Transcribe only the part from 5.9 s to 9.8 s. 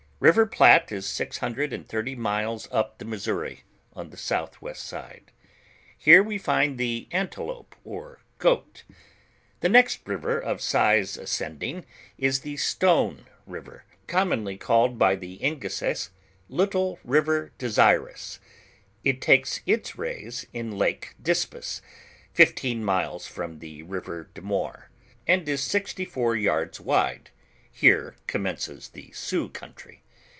Here we find the An tolope or (jJoat. The